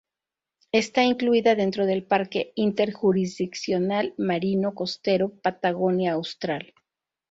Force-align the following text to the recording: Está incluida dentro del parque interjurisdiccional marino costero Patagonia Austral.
Está 0.71 1.03
incluida 1.03 1.53
dentro 1.53 1.85
del 1.85 2.01
parque 2.01 2.53
interjurisdiccional 2.55 4.15
marino 4.17 4.73
costero 4.73 5.29
Patagonia 5.43 6.13
Austral. 6.13 6.73